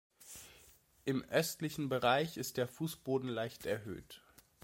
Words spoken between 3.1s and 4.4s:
leicht erhöht.